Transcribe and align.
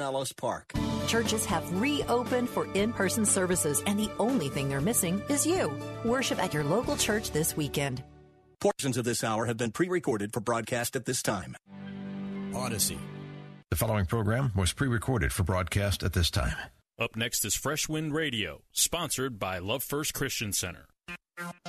Ellis 0.00 0.32
Park. 0.32 0.72
Churches 1.06 1.44
have 1.46 1.80
reopened 1.80 2.48
for 2.48 2.66
in 2.74 2.92
person 2.92 3.24
services, 3.24 3.82
and 3.86 3.98
the 3.98 4.10
only 4.18 4.48
thing 4.48 4.68
they're 4.68 4.80
missing 4.80 5.22
is 5.28 5.46
you. 5.46 5.72
Worship 6.04 6.42
at 6.42 6.52
your 6.52 6.64
local 6.64 6.96
church 6.96 7.30
this 7.30 7.56
weekend. 7.56 8.02
Portions 8.60 8.96
of 8.96 9.04
this 9.04 9.22
hour 9.22 9.46
have 9.46 9.56
been 9.56 9.70
pre 9.70 9.88
recorded 9.88 10.32
for 10.32 10.40
broadcast 10.40 10.96
at 10.96 11.04
this 11.04 11.22
time. 11.22 11.56
Odyssey. 12.54 12.98
The 13.70 13.76
following 13.76 14.06
program 14.06 14.52
was 14.56 14.72
pre 14.72 14.88
recorded 14.88 15.32
for 15.32 15.42
broadcast 15.42 16.02
at 16.02 16.12
this 16.12 16.30
time. 16.30 16.56
Up 16.98 17.16
next 17.16 17.44
is 17.44 17.54
Fresh 17.54 17.88
Wind 17.88 18.14
Radio, 18.14 18.62
sponsored 18.72 19.38
by 19.38 19.58
Love 19.58 19.82
First 19.82 20.14
Christian 20.14 20.52
Center. 20.52 20.86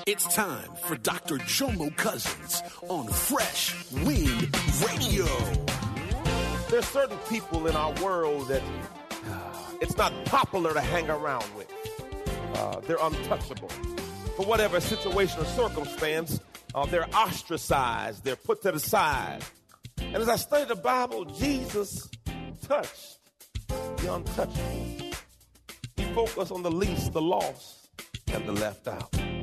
It's 0.05 0.33
time 0.35 0.69
for 0.83 0.95
Dr. 0.95 1.37
Jomo 1.39 1.95
Cousins 1.97 2.61
on 2.87 3.07
Fresh 3.07 3.91
Wind 3.91 4.55
Radio. 4.85 5.25
There's 6.75 6.89
certain 6.89 7.17
people 7.29 7.67
in 7.67 7.75
our 7.77 7.93
world 8.03 8.49
that 8.49 8.61
uh, 9.29 9.53
it's 9.79 9.95
not 9.95 10.11
popular 10.25 10.73
to 10.73 10.81
hang 10.81 11.09
around 11.09 11.45
with. 11.55 11.71
Uh, 12.53 12.81
they're 12.81 12.97
untouchable. 13.01 13.69
For 14.35 14.45
whatever 14.45 14.81
situation 14.81 15.39
or 15.39 15.45
circumstance, 15.45 16.41
uh, 16.75 16.85
they're 16.87 17.07
ostracized, 17.15 18.25
they're 18.25 18.35
put 18.35 18.61
to 18.63 18.73
the 18.73 18.81
side. 18.81 19.41
And 19.99 20.17
as 20.17 20.27
I 20.27 20.35
study 20.35 20.65
the 20.65 20.75
Bible, 20.75 21.23
Jesus 21.23 22.09
touched 22.67 23.19
the 23.69 24.13
untouchable. 24.13 25.13
He 25.95 26.03
focused 26.13 26.51
on 26.51 26.61
the 26.61 26.71
least, 26.71 27.13
the 27.13 27.21
lost, 27.21 27.87
and 28.33 28.45
the 28.45 28.51
left 28.51 28.89
out. 28.89 29.24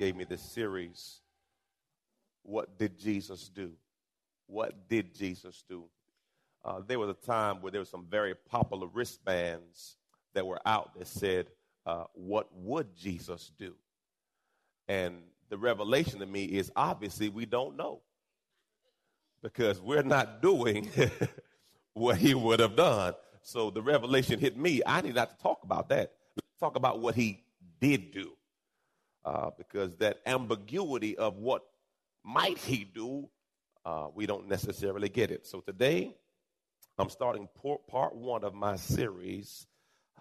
gave 0.00 0.16
me 0.16 0.24
this 0.24 0.40
series. 0.40 1.20
What 2.42 2.78
did 2.78 2.98
Jesus 2.98 3.50
do? 3.50 3.72
What 4.46 4.88
did 4.88 5.14
Jesus 5.14 5.62
do? 5.68 5.84
Uh, 6.64 6.80
there 6.86 6.98
was 6.98 7.10
a 7.10 7.26
time 7.26 7.60
where 7.60 7.70
there 7.70 7.82
were 7.82 7.84
some 7.84 8.06
very 8.10 8.34
popular 8.34 8.86
wristbands 8.86 9.98
that 10.32 10.46
were 10.46 10.60
out 10.64 10.98
that 10.98 11.06
said, 11.06 11.48
uh, 11.84 12.04
What 12.14 12.48
would 12.54 12.96
Jesus 12.96 13.52
do? 13.58 13.74
And 14.88 15.18
the 15.50 15.58
revelation 15.58 16.18
to 16.20 16.26
me 16.26 16.44
is 16.44 16.72
obviously 16.74 17.28
we 17.28 17.44
don't 17.44 17.76
know 17.76 18.00
because 19.42 19.82
we're 19.82 20.02
not 20.02 20.40
doing 20.42 20.88
what 21.92 22.16
he 22.16 22.32
would 22.32 22.60
have 22.60 22.74
done. 22.74 23.12
So 23.42 23.68
the 23.68 23.82
revelation 23.82 24.40
hit 24.40 24.56
me. 24.56 24.80
I 24.86 25.02
need 25.02 25.16
not 25.16 25.36
to 25.36 25.42
talk 25.42 25.60
about 25.62 25.90
that. 25.90 26.12
Let's 26.36 26.58
talk 26.58 26.76
about 26.76 27.00
what 27.00 27.14
he 27.14 27.44
did 27.82 28.12
do. 28.12 28.32
Uh, 29.24 29.50
because 29.58 29.96
that 29.96 30.18
ambiguity 30.24 31.16
of 31.18 31.36
what 31.36 31.62
might 32.24 32.56
he 32.58 32.84
do, 32.84 33.28
uh, 33.84 34.08
we 34.14 34.26
don't 34.26 34.48
necessarily 34.48 35.08
get 35.08 35.30
it. 35.30 35.46
So 35.46 35.60
today, 35.60 36.14
I'm 36.98 37.10
starting 37.10 37.48
part 37.88 38.14
one 38.14 38.44
of 38.44 38.54
my 38.54 38.76
series, 38.76 39.66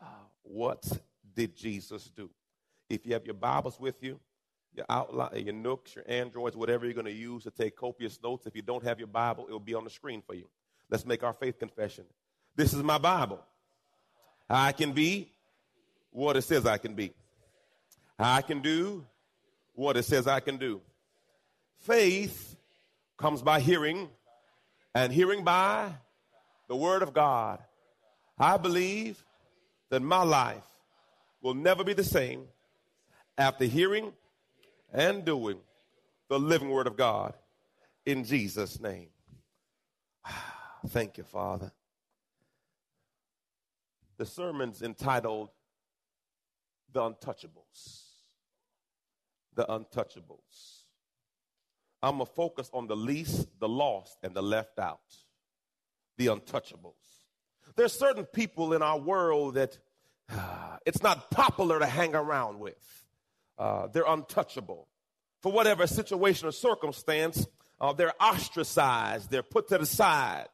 uh, 0.02 0.06
What 0.44 0.86
Did 1.36 1.56
Jesus 1.56 2.12
Do? 2.16 2.30
If 2.90 3.06
you 3.06 3.14
have 3.14 3.26
your 3.26 3.36
Bibles 3.36 3.80
with 3.80 4.02
you, 4.02 4.20
your 4.74 4.86
outline, 4.90 5.46
your 5.46 5.54
nooks, 5.54 5.96
your 5.96 6.06
androids, 6.08 6.56
whatever 6.56 6.86
you're 6.86 6.94
going 6.94 7.06
to 7.06 7.12
use 7.12 7.44
to 7.44 7.52
take 7.52 7.76
copious 7.76 8.20
notes, 8.22 8.48
if 8.48 8.56
you 8.56 8.62
don't 8.62 8.84
have 8.84 9.00
your 9.00 9.08
Bible, 9.08 9.46
it 9.48 9.52
will 9.52 9.60
be 9.60 9.76
on 9.76 9.84
the 9.84 9.90
screen 9.90 10.22
for 10.26 10.36
you. 10.36 10.48
Let's 10.90 11.06
make 11.06 11.24
our 11.24 11.34
faith 11.34 11.60
confession. 11.60 12.06
This 12.56 12.74
is 12.74 12.84
my 12.84 12.98
Bible. 12.98 13.40
I 14.50 14.72
can 14.72 14.92
be 14.94 15.31
what 16.12 16.36
it 16.36 16.44
says 16.44 16.66
I 16.66 16.78
can 16.78 16.96
be. 16.96 17.14
I 18.19 18.41
can 18.41 18.62
do 18.62 19.06
what 19.74 19.96
it 19.96 20.03
says 20.03 20.28
I 20.28 20.41
can 20.41 20.57
do. 20.57 20.81
Faith 21.80 22.57
comes 23.18 23.41
by 23.41 23.62
hearing, 23.62 24.09
and 24.94 25.13
hearing 25.13 25.46
by 25.46 25.94
the 26.68 26.75
Word 26.75 27.02
of 27.02 27.13
God. 27.13 27.59
I 28.38 28.57
believe 28.57 29.24
that 29.90 30.02
my 30.02 30.24
life 30.24 30.68
will 31.41 31.53
never 31.53 31.85
be 31.85 31.94
the 31.94 32.03
same 32.03 32.44
after 33.38 33.63
hearing 33.63 34.12
and 34.91 35.24
doing 35.24 35.57
the 36.28 36.38
living 36.38 36.69
Word 36.69 36.88
of 36.88 36.97
God 36.97 37.34
in 38.06 38.25
Jesus' 38.25 38.81
name. 38.81 39.09
Thank 40.88 41.18
you, 41.18 41.24
Father. 41.24 41.72
The 44.18 44.25
sermon's 44.25 44.81
entitled 44.81 45.50
The 46.91 47.00
Untouchables 47.00 48.09
the 49.59 49.66
untouchables. 49.66 50.84
I'm 52.02 52.16
going 52.16 52.25
to 52.25 52.31
focus 52.31 52.70
on 52.74 52.88
the 52.88 52.96
least, 52.96 53.46
the 53.59 53.68
lost, 53.68 54.18
and 54.24 54.34
the 54.34 54.42
left 54.42 54.80
out. 54.80 55.02
The 56.18 56.28
untouchables. 56.28 56.94
There's 57.75 57.92
certain 57.92 58.24
people 58.24 58.72
in 58.72 58.81
our 58.81 58.98
world 58.98 59.56
that 59.56 59.78
it's 60.86 61.03
not 61.03 61.30
popular 61.30 61.78
to 61.78 61.86
hang 61.86 62.16
around 62.16 62.59
with. 62.59 63.06
Uh, 63.58 63.88
they're 63.88 64.08
untouchable. 64.08 64.88
For 65.42 65.52
whatever 65.52 65.88
situation 65.88 66.48
or 66.48 66.53
circumstance, 66.53 67.46
uh, 67.81 67.92
they're 67.92 68.14
ostracized, 68.24 69.30
they're 69.30 69.44
put 69.44 69.68
to 69.68 69.78
the 69.78 69.86
side. 69.86 70.48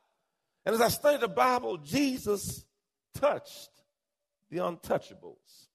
And 0.66 0.74
as 0.74 0.82
I 0.82 0.88
study 0.88 1.20
the 1.20 1.28
Bible, 1.28 1.78
Jesus 1.78 2.66
touched 3.14 3.70
the 4.50 4.58
untouchables. 4.58 5.68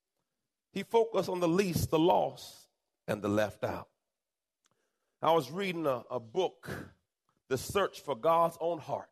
He 0.73 0.83
focused 0.83 1.29
on 1.29 1.39
the 1.39 1.49
least, 1.49 1.91
the 1.91 1.99
lost, 1.99 2.60
and 3.11 3.21
the 3.21 3.29
left 3.29 3.65
out. 3.65 3.89
I 5.21 5.33
was 5.33 5.51
reading 5.51 5.85
a, 5.87 6.05
a 6.11 6.21
book, 6.21 6.71
The 7.49 7.59
Search 7.59 8.01
for 8.01 8.15
God's 8.15 8.57
Own 8.61 8.79
Heart. 8.79 9.09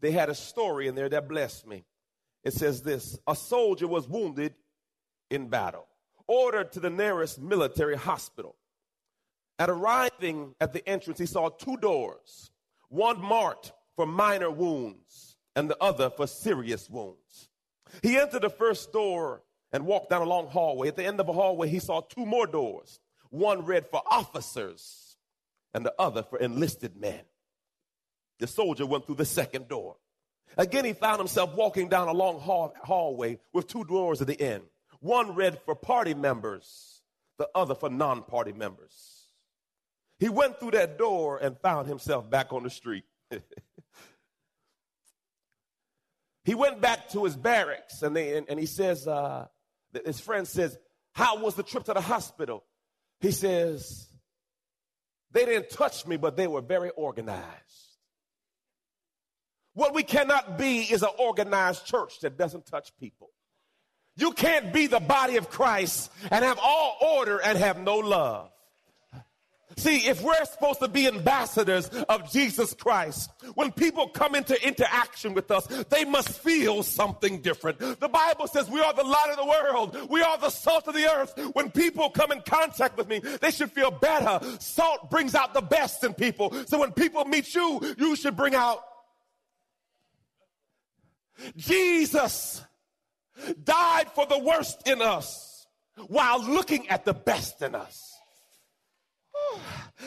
They 0.00 0.12
had 0.12 0.30
a 0.30 0.34
story 0.34 0.86
in 0.86 0.94
there 0.94 1.08
that 1.08 1.28
blessed 1.28 1.66
me. 1.66 1.84
It 2.44 2.54
says 2.54 2.82
this 2.82 3.18
A 3.26 3.34
soldier 3.34 3.86
was 3.86 4.08
wounded 4.08 4.54
in 5.28 5.48
battle, 5.48 5.86
ordered 6.26 6.72
to 6.72 6.80
the 6.80 6.90
nearest 6.90 7.40
military 7.40 7.96
hospital. 7.96 8.56
At 9.58 9.68
arriving 9.68 10.54
at 10.60 10.72
the 10.72 10.88
entrance, 10.88 11.18
he 11.18 11.26
saw 11.26 11.50
two 11.50 11.76
doors, 11.76 12.50
one 12.88 13.20
marked 13.20 13.72
for 13.96 14.06
minor 14.06 14.50
wounds 14.50 15.36
and 15.54 15.68
the 15.68 15.76
other 15.80 16.10
for 16.10 16.26
serious 16.26 16.88
wounds. 16.88 17.48
He 18.02 18.18
entered 18.18 18.42
the 18.42 18.50
first 18.50 18.92
door 18.92 19.42
and 19.72 19.86
walked 19.86 20.10
down 20.10 20.22
a 20.22 20.26
long 20.26 20.48
hallway. 20.48 20.88
At 20.88 20.96
the 20.96 21.04
end 21.04 21.20
of 21.20 21.26
the 21.26 21.32
hallway, 21.32 21.68
he 21.68 21.78
saw 21.78 22.00
two 22.00 22.26
more 22.26 22.46
doors 22.46 23.00
one 23.30 23.64
read 23.64 23.86
for 23.86 24.02
officers 24.10 25.16
and 25.72 25.86
the 25.86 25.94
other 25.98 26.22
for 26.22 26.38
enlisted 26.38 26.96
men. 26.96 27.22
The 28.38 28.46
soldier 28.46 28.84
went 28.84 29.06
through 29.06 29.14
the 29.16 29.24
second 29.24 29.68
door. 29.68 29.96
Again, 30.58 30.84
he 30.84 30.92
found 30.92 31.18
himself 31.18 31.54
walking 31.54 31.88
down 31.88 32.08
a 32.08 32.12
long 32.12 32.40
hall- 32.40 32.74
hallway 32.82 33.38
with 33.52 33.68
two 33.68 33.84
doors 33.84 34.20
at 34.20 34.26
the 34.26 34.38
end. 34.38 34.64
One 35.00 35.34
read 35.34 35.60
for 35.64 35.74
party 35.74 36.12
members, 36.12 37.00
the 37.38 37.48
other 37.54 37.74
for 37.74 37.88
non 37.88 38.22
party 38.22 38.52
members. 38.52 39.28
He 40.18 40.28
went 40.28 40.60
through 40.60 40.72
that 40.72 40.98
door 40.98 41.38
and 41.38 41.58
found 41.58 41.88
himself 41.88 42.28
back 42.28 42.52
on 42.52 42.62
the 42.62 42.70
street. 42.70 43.04
he 46.44 46.54
went 46.54 46.80
back 46.80 47.08
to 47.10 47.24
his 47.24 47.34
barracks 47.34 48.02
and, 48.02 48.14
they, 48.14 48.36
and, 48.36 48.48
and 48.48 48.60
he 48.60 48.66
says, 48.66 49.08
uh, 49.08 49.46
his 50.04 50.20
friend 50.20 50.46
says, 50.46 50.76
How 51.12 51.38
was 51.38 51.54
the 51.54 51.62
trip 51.62 51.84
to 51.84 51.94
the 51.94 52.00
hospital? 52.00 52.64
He 53.20 53.30
says, 53.30 54.08
They 55.32 55.44
didn't 55.44 55.70
touch 55.70 56.06
me, 56.06 56.16
but 56.16 56.36
they 56.36 56.46
were 56.46 56.60
very 56.60 56.90
organized. 56.90 57.42
What 59.74 59.94
we 59.94 60.02
cannot 60.02 60.58
be 60.58 60.80
is 60.80 61.02
an 61.02 61.10
organized 61.18 61.86
church 61.86 62.20
that 62.20 62.36
doesn't 62.36 62.66
touch 62.66 62.90
people. 62.98 63.30
You 64.16 64.32
can't 64.32 64.72
be 64.72 64.86
the 64.86 65.00
body 65.00 65.36
of 65.36 65.48
Christ 65.48 66.12
and 66.30 66.44
have 66.44 66.58
all 66.62 66.98
order 67.00 67.38
and 67.38 67.56
have 67.56 67.78
no 67.78 67.96
love. 67.96 68.50
See, 69.76 70.08
if 70.08 70.22
we're 70.22 70.44
supposed 70.44 70.80
to 70.80 70.88
be 70.88 71.06
ambassadors 71.06 71.88
of 71.88 72.30
Jesus 72.30 72.74
Christ, 72.74 73.30
when 73.54 73.72
people 73.72 74.08
come 74.08 74.34
into 74.34 74.60
interaction 74.66 75.34
with 75.34 75.50
us, 75.50 75.66
they 75.90 76.04
must 76.04 76.28
feel 76.28 76.82
something 76.82 77.40
different. 77.40 77.78
The 77.78 78.08
Bible 78.08 78.46
says 78.46 78.70
we 78.70 78.80
are 78.80 78.92
the 78.92 79.04
light 79.04 79.28
of 79.30 79.36
the 79.36 79.46
world. 79.46 80.10
We 80.10 80.22
are 80.22 80.38
the 80.38 80.50
salt 80.50 80.88
of 80.88 80.94
the 80.94 81.10
earth. 81.10 81.38
When 81.54 81.70
people 81.70 82.10
come 82.10 82.32
in 82.32 82.42
contact 82.42 82.96
with 82.96 83.08
me, 83.08 83.20
they 83.40 83.50
should 83.50 83.72
feel 83.72 83.90
better. 83.90 84.40
Salt 84.58 85.10
brings 85.10 85.34
out 85.34 85.54
the 85.54 85.62
best 85.62 86.04
in 86.04 86.14
people. 86.14 86.52
So 86.66 86.78
when 86.78 86.92
people 86.92 87.24
meet 87.24 87.54
you, 87.54 87.80
you 87.98 88.16
should 88.16 88.36
bring 88.36 88.54
out 88.54 88.82
Jesus 91.56 92.62
died 93.64 94.10
for 94.14 94.26
the 94.26 94.38
worst 94.38 94.86
in 94.86 95.02
us 95.02 95.66
while 96.06 96.42
looking 96.42 96.88
at 96.88 97.04
the 97.04 97.14
best 97.14 97.62
in 97.62 97.74
us. 97.74 98.11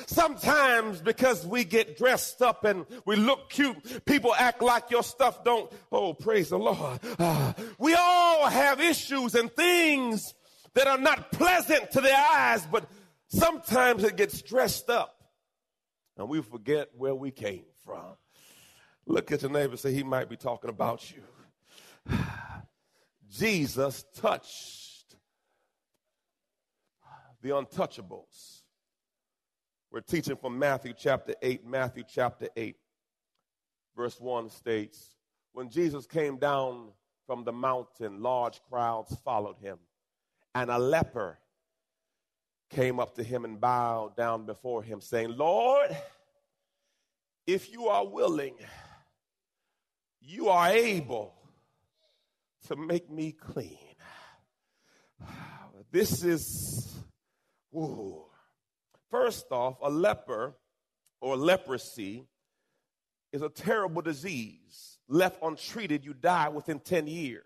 Sometimes 0.08 1.02
because 1.02 1.46
we 1.46 1.64
get 1.64 1.98
dressed 1.98 2.42
up 2.42 2.66
and 2.66 2.86
we 3.06 3.16
look 3.16 3.50
cute, 3.50 4.06
people 4.06 4.34
act 4.36 4.62
like 4.62 4.92
your 4.92 5.04
stuff 5.04 5.44
don't. 5.44 5.72
Oh, 5.92 6.14
praise 6.14 6.50
the 6.50 6.60
Lord. 6.60 7.00
Uh, 7.18 7.54
we 7.78 7.94
all 7.94 8.48
have 8.48 8.80
issues 8.82 9.36
and 9.36 9.52
things 9.52 10.34
that 10.74 10.88
are 10.88 10.98
not 10.98 11.32
pleasant 11.32 11.92
to 11.92 12.02
the 12.02 12.14
eyes, 12.14 12.68
but 12.72 12.90
sometimes 13.28 14.04
it 14.04 14.18
gets 14.18 14.42
dressed 14.42 14.90
up 14.90 15.16
and 16.18 16.30
we 16.30 16.42
forget 16.42 16.90
where 16.98 17.16
we 17.16 17.32
came 17.32 17.66
from. 17.84 18.18
Look 19.06 19.32
at 19.32 19.42
your 19.42 19.52
neighbor 19.52 19.78
say, 19.78 19.94
he 19.94 20.04
might 20.04 20.30
be 20.30 20.38
talking 20.38 20.70
about 20.70 21.12
you. 21.12 21.24
Jesus 23.30 24.06
touched 24.16 25.16
the 27.42 27.50
untouchables. 27.50 28.55
We're 29.96 30.02
teaching 30.02 30.36
from 30.36 30.60
Matthew 30.60 30.92
chapter 30.94 31.36
8. 31.42 31.66
Matthew 31.66 32.04
chapter 32.06 32.50
8, 32.58 32.76
verse 33.96 34.20
1 34.20 34.50
states 34.50 35.16
When 35.54 35.70
Jesus 35.70 36.06
came 36.06 36.36
down 36.36 36.90
from 37.26 37.46
the 37.46 37.54
mountain, 37.54 38.22
large 38.22 38.60
crowds 38.70 39.16
followed 39.24 39.56
him, 39.62 39.78
and 40.54 40.70
a 40.70 40.78
leper 40.78 41.40
came 42.70 43.00
up 43.00 43.16
to 43.16 43.24
him 43.24 43.46
and 43.46 43.62
bowed 43.62 44.18
down 44.18 44.46
before 44.46 44.84
him, 44.84 45.00
saying, 45.00 45.38
Lord, 45.38 45.96
if 47.48 47.72
you 47.72 47.88
are 47.88 48.06
willing, 48.06 48.56
you 50.20 50.50
are 50.50 50.72
able 50.72 51.34
to 52.68 52.76
make 52.76 53.10
me 53.10 53.32
clean. 53.32 53.78
This 55.90 56.26
is, 56.26 56.94
ooh. 57.74 58.26
First 59.10 59.52
off, 59.52 59.78
a 59.81 59.90
leper 59.90 60.56
or 61.22 61.38
leprosy 61.38 62.25
is 63.31 63.42
a 63.42 63.50
terrible 63.50 64.02
disease. 64.02 64.98
Left 65.07 65.38
untreated, 65.42 66.06
you 66.06 66.13
die 66.13 66.50
within 66.50 66.80
10 66.80 67.07
years. 67.07 67.44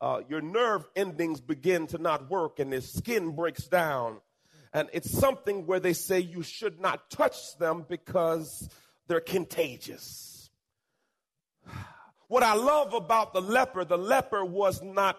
Uh, 0.00 0.20
your 0.28 0.40
nerve 0.40 0.86
endings 0.96 1.40
begin 1.40 1.86
to 1.86 1.98
not 1.98 2.28
work 2.28 2.58
and 2.58 2.72
the 2.72 2.82
skin 2.82 3.34
breaks 3.34 3.66
down. 3.66 4.20
And 4.72 4.88
it's 4.92 5.10
something 5.10 5.66
where 5.66 5.80
they 5.80 5.92
say 5.92 6.18
you 6.18 6.42
should 6.42 6.80
not 6.80 7.08
touch 7.10 7.56
them 7.58 7.86
because 7.88 8.68
they're 9.06 9.20
contagious. 9.20 10.50
What 12.26 12.42
I 12.42 12.54
love 12.54 12.94
about 12.94 13.34
the 13.34 13.42
leper, 13.42 13.84
the 13.84 13.98
leper 13.98 14.44
was 14.44 14.82
not 14.82 15.18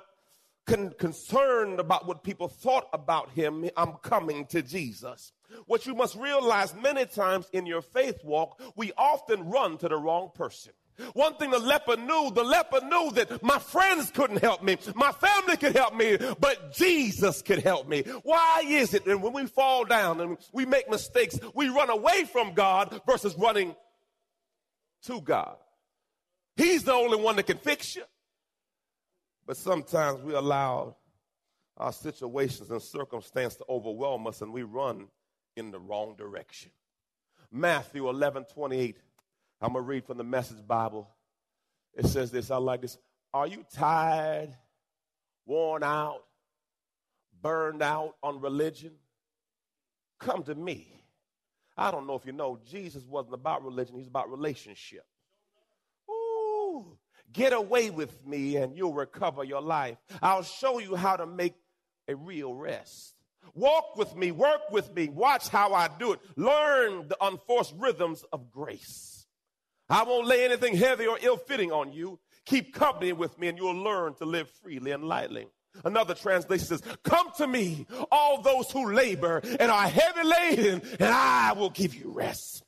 con- 0.65 0.93
concerned 0.97 1.79
about 1.79 2.07
what 2.07 2.23
people 2.23 2.47
thought 2.47 2.89
about 2.91 3.29
him. 3.29 3.69
I'm 3.77 3.93
coming 3.93 4.47
to 4.47 4.63
Jesus. 4.63 5.31
What 5.65 5.85
you 5.85 5.95
must 5.95 6.15
realize 6.15 6.73
many 6.75 7.05
times 7.05 7.49
in 7.53 7.65
your 7.65 7.81
faith 7.81 8.23
walk, 8.23 8.61
we 8.75 8.91
often 8.97 9.49
run 9.49 9.77
to 9.79 9.89
the 9.89 9.97
wrong 9.97 10.31
person. 10.33 10.73
One 11.13 11.35
thing 11.35 11.51
the 11.51 11.59
leper 11.59 11.97
knew, 11.97 12.31
the 12.33 12.43
leper 12.43 12.79
knew 12.85 13.11
that 13.11 13.43
my 13.43 13.59
friends 13.59 14.11
couldn't 14.11 14.41
help 14.41 14.63
me, 14.63 14.77
my 14.95 15.11
family 15.11 15.57
could 15.57 15.75
help 15.75 15.93
me, 15.93 16.17
but 16.39 16.73
Jesus 16.73 17.41
could 17.41 17.59
help 17.59 17.87
me. 17.87 18.03
Why 18.23 18.63
is 18.65 18.93
it 18.93 19.03
that 19.05 19.19
when 19.19 19.33
we 19.33 19.45
fall 19.45 19.83
down 19.83 20.21
and 20.21 20.37
we 20.53 20.65
make 20.65 20.89
mistakes, 20.89 21.37
we 21.53 21.67
run 21.67 21.89
away 21.89 22.23
from 22.25 22.53
God 22.53 23.01
versus 23.05 23.35
running 23.37 23.75
to 25.03 25.19
God? 25.19 25.57
He's 26.55 26.83
the 26.83 26.93
only 26.93 27.21
one 27.21 27.35
that 27.35 27.47
can 27.47 27.57
fix 27.57 27.95
you. 27.95 28.03
But 29.45 29.57
sometimes 29.57 30.23
we 30.23 30.33
allow 30.33 30.95
our 31.77 31.91
situations 31.91 32.71
and 32.71 32.81
circumstance 32.81 33.55
to 33.57 33.65
overwhelm 33.67 34.27
us 34.27 34.41
and 34.41 34.53
we 34.53 34.63
run 34.63 35.07
in 35.55 35.71
the 35.71 35.79
wrong 35.79 36.15
direction. 36.17 36.71
Matthew 37.51 38.09
11 38.09 38.45
28. 38.53 38.97
I'm 39.61 39.73
going 39.73 39.83
to 39.83 39.87
read 39.87 40.05
from 40.05 40.17
the 40.17 40.23
Message 40.23 40.65
Bible. 40.67 41.09
It 41.93 42.07
says 42.07 42.31
this 42.31 42.51
I 42.51 42.57
like 42.57 42.81
this. 42.81 42.97
Are 43.33 43.47
you 43.47 43.65
tired, 43.73 44.49
worn 45.45 45.83
out, 45.83 46.23
burned 47.41 47.81
out 47.81 48.15
on 48.21 48.41
religion? 48.41 48.91
Come 50.19 50.43
to 50.43 50.55
me. 50.55 50.91
I 51.77 51.91
don't 51.91 52.07
know 52.07 52.15
if 52.15 52.25
you 52.25 52.31
know, 52.31 52.59
Jesus 52.65 53.03
wasn't 53.05 53.33
about 53.33 53.63
religion, 53.63 53.95
he's 53.97 54.07
about 54.07 54.31
relationship. 54.31 55.05
Ooh, 56.09 56.97
Get 57.35 57.53
away 57.53 57.89
with 57.89 58.25
me 58.25 58.55
and 58.57 58.77
you'll 58.77 58.93
recover 58.93 59.43
your 59.43 59.61
life. 59.61 59.97
I'll 60.21 60.43
show 60.43 60.79
you 60.79 60.95
how 60.95 61.17
to 61.17 61.25
make 61.25 61.55
a 62.07 62.15
real 62.15 62.53
rest. 62.53 63.14
Walk 63.53 63.95
with 63.95 64.15
me, 64.15 64.31
work 64.31 64.71
with 64.71 64.93
me, 64.93 65.09
watch 65.09 65.49
how 65.49 65.73
I 65.73 65.89
do 65.99 66.13
it. 66.13 66.19
Learn 66.35 67.07
the 67.07 67.17
unforced 67.21 67.73
rhythms 67.77 68.23
of 68.31 68.51
grace. 68.51 69.25
I 69.89 70.03
won't 70.03 70.27
lay 70.27 70.45
anything 70.45 70.75
heavy 70.75 71.05
or 71.05 71.17
ill 71.21 71.37
fitting 71.37 71.71
on 71.71 71.93
you. 71.93 72.19
Keep 72.45 72.73
company 72.73 73.13
with 73.13 73.37
me 73.39 73.47
and 73.47 73.57
you'll 73.57 73.83
learn 73.83 74.15
to 74.15 74.25
live 74.25 74.49
freely 74.61 74.91
and 74.91 75.03
lightly. 75.03 75.47
Another 75.83 76.13
translation 76.13 76.65
says, 76.65 76.81
Come 77.03 77.27
to 77.37 77.47
me, 77.47 77.85
all 78.11 78.41
those 78.41 78.71
who 78.71 78.93
labor 78.93 79.41
and 79.59 79.71
are 79.71 79.87
heavy 79.87 80.23
laden, 80.23 80.81
and 80.99 81.09
I 81.09 81.53
will 81.53 81.69
give 81.69 81.95
you 81.95 82.11
rest. 82.11 82.63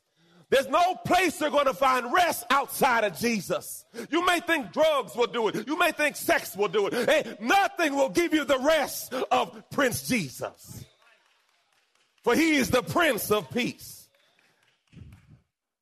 There's 0.50 0.68
no 0.68 0.94
place 1.04 1.40
you're 1.40 1.50
going 1.50 1.66
to 1.66 1.74
find 1.74 2.12
rest 2.12 2.46
outside 2.48 3.04
of 3.04 3.18
Jesus. 3.18 3.84
You 4.10 4.24
may 4.24 4.40
think 4.40 4.72
drugs 4.72 5.14
will 5.14 5.26
do 5.26 5.48
it. 5.48 5.66
You 5.66 5.78
may 5.78 5.92
think 5.92 6.16
sex 6.16 6.56
will 6.56 6.68
do 6.68 6.86
it. 6.86 6.94
Hey, 6.94 7.36
nothing 7.40 7.94
will 7.94 8.08
give 8.08 8.32
you 8.32 8.44
the 8.44 8.58
rest 8.58 9.12
of 9.12 9.62
Prince 9.70 10.08
Jesus. 10.08 10.84
For 12.24 12.34
he 12.34 12.56
is 12.56 12.70
the 12.70 12.82
Prince 12.82 13.30
of 13.30 13.50
Peace. 13.50 14.08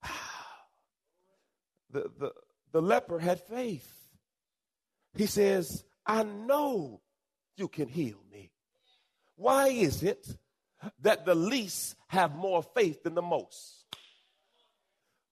The, 1.93 2.11
the, 2.19 2.33
the 2.73 2.83
leper 2.83 3.19
had 3.19 3.41
faith. 3.41 3.91
He 5.14 5.25
says, 5.25 5.83
I 6.05 6.25
know 6.25 7.00
you 7.57 7.69
can 7.69 7.88
heal 7.88 8.19
me. 8.31 8.50
Why 9.37 9.69
is 9.69 10.02
it 10.02 10.37
that 11.00 11.25
the 11.25 11.35
least 11.35 11.95
have 12.09 12.35
more 12.35 12.62
faith 12.62 13.02
than 13.02 13.14
the 13.14 13.23
most? 13.23 13.86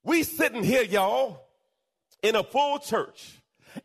We 0.04 0.22
sitting 0.22 0.62
here, 0.62 0.82
y'all, 0.82 1.48
in 2.22 2.36
a 2.36 2.44
full 2.44 2.78
church, 2.78 3.40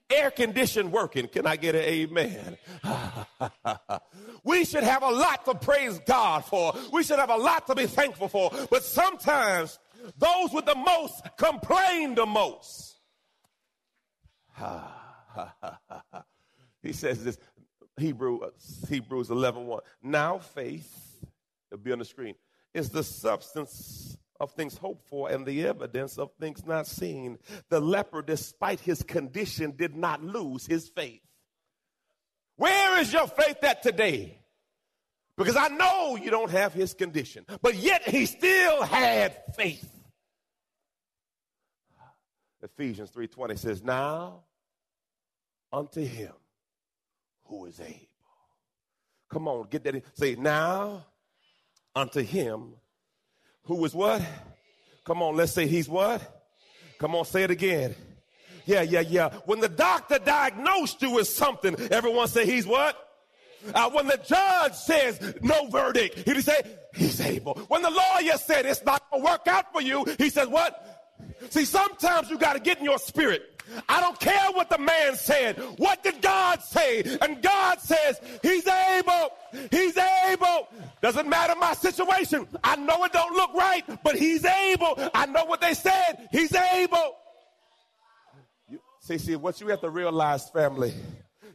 air 0.10 0.30
conditioned 0.32 0.92
working. 0.92 1.30
Can 1.30 1.48
I 1.48 1.56
get 1.56 1.76
an 1.76 1.82
amen? 1.82 2.58
we 4.44 4.66
should 4.66 4.84
have 4.84 5.02
a 5.02 5.10
lot 5.10 5.46
to 5.46 5.56
praise 5.56 5.98
God 6.06 6.44
for. 6.44 6.74
We 6.92 7.04
should 7.04 7.20
have 7.20 7.30
a 7.30 7.38
lot 7.38 7.68
to 7.68 7.76
be 7.76 7.86
thankful 7.86 8.28
for. 8.28 8.52
But 8.70 8.84
sometimes 8.84 9.80
those 10.18 10.52
with 10.52 10.66
the 10.66 10.76
most 10.76 11.22
complain 11.38 12.16
the 12.16 12.26
most. 12.26 12.98
he 16.84 16.92
says 16.92 17.24
this 17.24 17.38
Hebrew, 17.98 18.40
uh, 18.40 18.50
Hebrews 18.90 19.30
11 19.30 19.66
1. 19.66 19.80
Now 20.04 20.40
faith, 20.40 21.18
it'll 21.72 21.82
be 21.82 21.94
on 21.94 22.00
the 22.00 22.06
screen, 22.06 22.36
is 22.74 22.90
the 22.90 23.04
substance 23.04 24.18
of 24.40 24.52
things 24.52 24.78
hoped 24.78 25.08
for 25.08 25.30
and 25.30 25.46
the 25.46 25.66
evidence 25.66 26.18
of 26.18 26.32
things 26.40 26.66
not 26.66 26.88
seen. 26.88 27.38
The 27.70 27.80
leper, 27.80 28.22
despite 28.22 28.80
his 28.80 29.04
condition, 29.04 29.76
did 29.76 29.96
not 29.96 30.24
lose 30.24 30.66
his 30.66 30.88
faith. 30.90 31.22
Where 32.56 33.00
is 33.00 33.12
your 33.14 33.28
faith 33.28 33.64
at 33.64 33.84
today? 33.84 34.40
Because 35.38 35.56
I 35.56 35.70
know 35.70 36.18
you 36.18 36.30
don't 36.30 36.52
have 36.52 36.74
his 36.74 36.94
condition, 36.94 37.46
but 37.62 37.76
yet 37.76 38.04
he 38.04 38.26
still 38.26 38.84
had 38.84 39.42
faith. 39.56 39.90
Ephesians 42.62 43.10
3:20 43.12 43.56
says, 43.56 43.82
"Now 43.82 44.44
unto 45.72 46.02
him 46.02 46.34
who 47.46 47.66
is 47.66 47.80
able." 47.80 48.08
Come 49.30 49.48
on, 49.48 49.70
get 49.70 49.86
that 49.86 49.96
in. 49.96 50.04
Say, 50.16 50.36
"Now 50.36 51.06
unto 51.96 52.22
him 52.22 52.76
who 53.70 53.86
is 53.86 53.94
what? 53.94 54.20
Come 55.06 55.22
on, 55.22 55.36
let's 55.36 55.52
say 55.52 55.68
he's 55.68 55.88
what? 55.88 56.22
Come 56.98 57.14
on, 57.14 57.24
say 57.24 57.44
it 57.44 57.52
again. 57.52 57.94
Yeah, 58.66 58.82
yeah, 58.82 59.02
yeah. 59.02 59.30
When 59.46 59.60
the 59.60 59.70
doctor 59.70 60.18
diagnosed 60.18 61.02
you 61.04 61.12
with 61.12 61.28
something, 61.28 61.76
everyone 61.92 62.28
say 62.30 62.48
he's 62.48 62.66
what? 62.66 62.98
Uh, 63.74 63.92
when 63.92 64.08
the 64.08 64.20
judge 64.26 64.74
says 64.74 65.36
no 65.42 65.68
verdict, 65.68 66.28
he 66.28 66.42
say 66.42 66.60
he's 66.96 67.22
able. 67.22 67.54
When 67.68 67.84
the 67.84 67.92
lawyer 67.92 68.38
said 68.38 68.66
it's 68.66 68.84
not 68.84 69.04
to 69.14 69.20
work 69.20 69.48
out 69.48 69.72
for 69.72 69.82
you, 69.82 70.04
he 70.18 70.32
says 70.32 70.48
what? 70.48 71.14
See, 71.52 71.66
sometimes 71.66 72.32
you 72.32 72.40
got 72.40 72.54
to 72.54 72.60
get 72.60 72.80
in 72.80 72.86
your 72.86 72.98
spirit. 72.98 73.59
I 73.88 74.00
don't 74.00 74.20
care 74.20 74.52
what 74.52 74.70
the 74.70 74.78
man 74.78 75.16
said. 75.16 75.58
What 75.78 76.04
did 76.04 76.22
God 76.22 76.62
say? 76.62 77.04
And 77.22 77.42
God 77.42 77.80
says, 77.80 78.20
He's 78.42 78.68
able. 78.68 79.30
He's 79.72 79.98
able. 79.98 80.68
Doesn't 81.02 81.28
matter 81.30 81.56
my 81.60 81.74
situation. 81.74 82.48
I 82.64 82.76
know 82.76 83.04
it 83.04 83.12
don't 83.12 83.34
look 83.36 83.54
right, 83.54 83.84
but 84.04 84.16
He's 84.16 84.46
able. 84.46 84.94
I 85.14 85.26
know 85.26 85.46
what 85.46 85.62
they 85.62 85.74
said. 85.74 86.28
He's 86.32 86.54
able. 86.54 87.16
You, 88.70 88.80
see, 89.00 89.18
see, 89.18 89.36
what 89.36 89.60
you 89.62 89.68
have 89.68 89.82
to 89.82 89.90
realize, 89.90 90.50
family, 90.50 90.94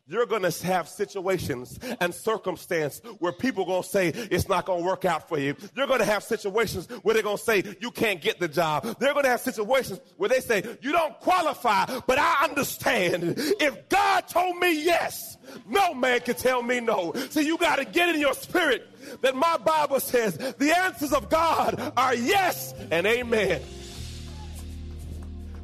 you're 0.07 0.27
going 0.27 0.43
to 0.43 0.67
have 0.67 0.87
situations 0.89 1.79
and 2.01 2.15
circumstance 2.15 3.01
where 3.21 3.33
people 3.33 3.65
are 3.65 3.67
going 3.67 3.83
to 3.83 3.89
say 3.89 4.09
it's 4.09 4.49
not 4.49 4.67
going 4.67 4.81
to 4.81 4.85
work 4.85 5.05
out 5.05 5.29
for 5.29 5.39
you. 5.39 5.57
You're 5.75 5.87
going 5.87 6.01
to 6.01 6.05
have 6.05 6.23
situations 6.23 6.87
where 7.03 7.15
they're 7.15 7.23
going 7.23 7.39
to 7.39 7.43
say 7.43 7.63
you 7.81 7.91
can't 7.91 8.21
get 8.21 8.39
the 8.39 8.49
job. 8.49 8.85
They're 8.99 9.15
going 9.15 9.25
to 9.25 9.31
have 9.31 9.41
situations 9.41 10.01
where 10.19 10.29
they 10.29 10.41
say 10.41 10.63
you 10.83 10.93
don't 10.93 11.19
qualify, 11.21 11.87
but 12.07 12.19
I 12.19 12.45
understand. 12.45 13.35
If 13.61 13.89
God 13.89 14.29
told 14.29 14.59
me 14.59 14.85
yes, 14.85 15.39
no 15.67 15.95
man 15.95 16.21
can 16.21 16.35
tell 16.35 16.63
me 16.63 16.81
no. 16.81 17.15
So 17.31 17.41
you 17.41 17.57
got 17.57 17.77
to 17.77 17.87
get 17.87 18.15
in 18.15 18.21
your 18.21 18.35
spirit 18.35 18.87
that 19.23 19.35
my 19.35 19.57
Bible 19.57 20.01
says 20.01 20.37
the 20.37 20.77
answers 20.77 21.13
of 21.13 21.31
God 21.31 21.93
are 21.97 22.15
yes 22.15 22.75
and 22.91 23.07
amen. 23.07 23.63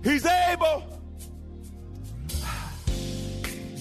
He's 0.02 0.24
able. 0.24 0.89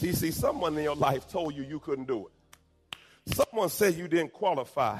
See, 0.00 0.14
see, 0.14 0.30
someone 0.30 0.78
in 0.78 0.84
your 0.84 0.96
life 0.96 1.28
told 1.28 1.54
you 1.54 1.62
you 1.62 1.78
couldn't 1.78 2.08
do 2.08 2.26
it. 2.26 3.34
Someone 3.34 3.68
said 3.68 3.96
you 3.96 4.08
didn't 4.08 4.32
qualify. 4.32 4.98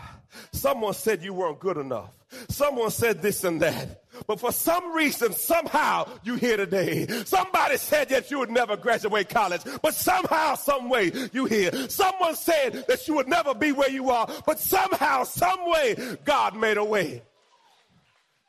Someone 0.52 0.92
said 0.92 1.22
you 1.22 1.32
weren't 1.32 1.58
good 1.58 1.78
enough. 1.78 2.10
Someone 2.50 2.90
said 2.90 3.22
this 3.22 3.42
and 3.44 3.62
that. 3.62 4.02
But 4.26 4.40
for 4.40 4.52
some 4.52 4.92
reason, 4.92 5.32
somehow 5.32 6.06
you 6.22 6.34
here 6.34 6.58
today. 6.58 7.06
Somebody 7.24 7.78
said 7.78 8.10
that 8.10 8.30
you 8.30 8.40
would 8.40 8.50
never 8.50 8.76
graduate 8.76 9.30
college, 9.30 9.62
but 9.80 9.94
somehow, 9.94 10.54
some 10.56 10.90
way 10.90 11.12
you 11.32 11.46
here. 11.46 11.88
Someone 11.88 12.36
said 12.36 12.84
that 12.86 13.08
you 13.08 13.14
would 13.14 13.26
never 13.26 13.54
be 13.54 13.72
where 13.72 13.90
you 13.90 14.10
are, 14.10 14.28
but 14.44 14.58
somehow, 14.58 15.24
some 15.24 15.70
way, 15.70 15.96
God 16.26 16.54
made 16.54 16.76
a 16.76 16.84
way. 16.84 17.22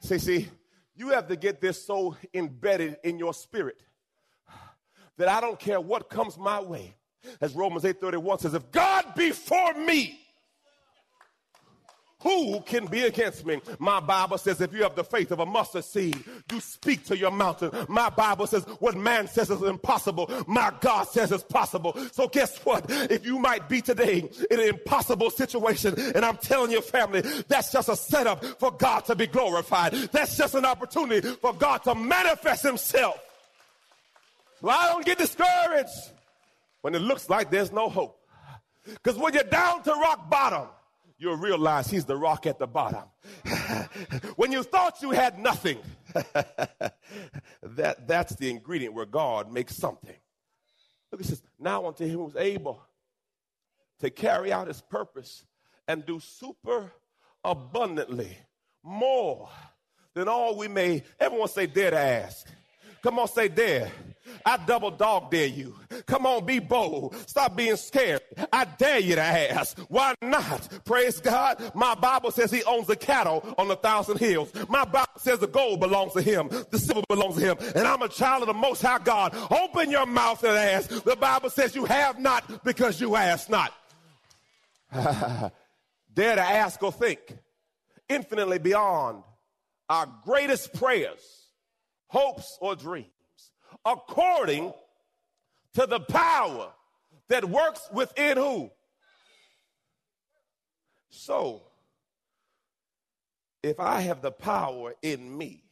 See, 0.01 0.17
see, 0.17 0.49
you 0.97 1.11
have 1.11 1.29
to 1.29 1.37
get 1.37 1.61
this 1.61 1.81
so 1.81 2.17
embedded 2.33 2.97
in 3.05 3.19
your 3.19 3.33
spirit 3.33 3.77
that 5.21 5.29
I 5.29 5.39
don't 5.39 5.59
care 5.59 5.79
what 5.79 6.09
comes 6.09 6.37
my 6.37 6.59
way. 6.59 6.95
As 7.39 7.53
Romans 7.53 7.83
8:31 7.83 8.41
says, 8.41 8.53
if 8.55 8.71
God 8.71 9.13
be 9.15 9.29
for 9.29 9.73
me, 9.75 10.17
who 12.21 12.61
can 12.61 12.85
be 12.85 13.03
against 13.03 13.45
me? 13.45 13.61
My 13.79 13.99
Bible 13.99 14.37
says 14.37 14.61
if 14.61 14.73
you 14.73 14.83
have 14.83 14.95
the 14.95 15.03
faith 15.03 15.31
of 15.31 15.39
a 15.39 15.45
mustard 15.45 15.85
seed, 15.85 16.23
you 16.51 16.59
speak 16.59 17.03
to 17.05 17.17
your 17.17 17.31
mountain. 17.31 17.71
My 17.87 18.09
Bible 18.09 18.47
says 18.47 18.63
what 18.79 18.95
man 18.95 19.27
says 19.27 19.49
is 19.49 19.61
impossible, 19.61 20.29
my 20.47 20.71
God 20.81 21.03
says 21.05 21.31
is 21.31 21.43
possible. 21.43 21.95
So 22.11 22.27
guess 22.27 22.57
what? 22.65 22.85
If 22.89 23.25
you 23.25 23.37
might 23.37 23.69
be 23.69 23.81
today 23.81 24.27
in 24.49 24.59
an 24.59 24.67
impossible 24.67 25.29
situation, 25.29 25.95
and 26.15 26.25
I'm 26.25 26.37
telling 26.37 26.71
your 26.71 26.81
family, 26.81 27.21
that's 27.47 27.71
just 27.71 27.89
a 27.89 27.95
setup 27.95 28.43
for 28.59 28.71
God 28.71 29.05
to 29.05 29.15
be 29.15 29.27
glorified. 29.27 29.93
That's 30.11 30.35
just 30.35 30.55
an 30.55 30.65
opportunity 30.65 31.27
for 31.27 31.53
God 31.53 31.83
to 31.83 31.93
manifest 31.93 32.63
himself. 32.63 33.19
Well, 34.61 34.77
I 34.79 34.89
don't 34.89 35.05
get 35.05 35.17
discouraged 35.17 35.89
when 36.81 36.93
it 36.95 36.99
looks 36.99 37.29
like 37.29 37.49
there's 37.49 37.71
no 37.71 37.89
hope. 37.89 38.17
Because 38.85 39.17
when 39.17 39.33
you're 39.33 39.43
down 39.43 39.83
to 39.83 39.91
rock 39.91 40.29
bottom, 40.29 40.67
you'll 41.17 41.37
realize 41.37 41.87
he's 41.89 42.05
the 42.05 42.15
rock 42.15 42.45
at 42.45 42.59
the 42.59 42.67
bottom. 42.67 43.03
when 44.35 44.51
you 44.51 44.63
thought 44.63 45.01
you 45.01 45.11
had 45.11 45.39
nothing, 45.39 45.79
that, 46.13 48.07
that's 48.07 48.35
the 48.35 48.49
ingredient 48.49 48.93
where 48.93 49.05
God 49.05 49.51
makes 49.51 49.75
something. 49.75 50.15
Look, 51.11 51.21
it 51.21 51.27
says, 51.27 51.41
now 51.59 51.85
unto 51.85 52.05
him 52.05 52.19
who's 52.19 52.35
able 52.35 52.81
to 53.99 54.09
carry 54.09 54.51
out 54.51 54.67
his 54.67 54.81
purpose 54.81 55.43
and 55.87 56.05
do 56.05 56.19
super 56.19 56.91
abundantly 57.43 58.37
more 58.83 59.49
than 60.13 60.27
all 60.27 60.57
we 60.57 60.67
may, 60.67 61.03
everyone 61.19 61.47
say, 61.47 61.67
dare 61.67 61.91
to 61.91 61.99
ask. 61.99 62.47
Come 63.03 63.19
on, 63.19 63.27
say 63.27 63.47
dare. 63.47 63.91
I 64.45 64.57
double 64.57 64.91
dog 64.91 65.31
dare 65.31 65.47
you. 65.47 65.75
Come 66.05 66.25
on, 66.25 66.45
be 66.45 66.59
bold. 66.59 67.15
Stop 67.27 67.55
being 67.55 67.75
scared. 67.75 68.21
I 68.51 68.65
dare 68.65 68.99
you 68.99 69.15
to 69.15 69.21
ask. 69.21 69.77
Why 69.89 70.15
not? 70.21 70.67
Praise 70.85 71.19
God. 71.19 71.71
My 71.75 71.95
Bible 71.95 72.31
says 72.31 72.51
he 72.51 72.63
owns 72.63 72.87
the 72.87 72.95
cattle 72.95 73.55
on 73.57 73.69
a 73.69 73.75
thousand 73.75 74.19
hills. 74.19 74.51
My 74.69 74.85
Bible 74.85 75.11
says 75.17 75.39
the 75.39 75.47
gold 75.47 75.79
belongs 75.79 76.13
to 76.13 76.21
him. 76.21 76.49
The 76.69 76.79
silver 76.79 77.03
belongs 77.09 77.35
to 77.35 77.41
him. 77.41 77.57
And 77.75 77.87
I'm 77.87 78.01
a 78.01 78.09
child 78.09 78.43
of 78.43 78.47
the 78.47 78.53
most 78.53 78.81
high 78.81 78.99
God. 78.99 79.35
Open 79.51 79.89
your 79.91 80.05
mouth 80.05 80.43
and 80.43 80.57
ask. 80.57 81.03
The 81.03 81.15
Bible 81.15 81.49
says 81.49 81.75
you 81.75 81.85
have 81.85 82.19
not 82.19 82.63
because 82.63 82.99
you 82.99 83.15
ask 83.15 83.49
not. 83.49 83.73
dare 86.13 86.35
to 86.35 86.41
ask 86.41 86.81
or 86.83 86.91
think 86.91 87.19
infinitely 88.09 88.59
beyond 88.59 89.23
our 89.89 90.07
greatest 90.25 90.73
prayers 90.73 91.41
hopes, 92.11 92.57
or 92.59 92.75
dreams, 92.75 93.07
according 93.85 94.73
to 95.73 95.85
the 95.85 95.99
power 95.99 96.71
that 97.27 97.45
works 97.45 97.87
within 97.93 98.37
who? 98.37 98.71
So, 101.09 101.63
if 103.63 103.79
I 103.79 104.01
have 104.01 104.21
the 104.21 104.31
power 104.31 104.95
in 105.01 105.37
me 105.37 105.63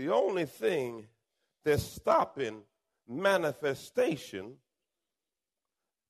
the 0.00 0.08
only 0.14 0.46
thing 0.46 1.06
that's 1.62 1.82
stopping 1.82 2.62
manifestation 3.06 4.54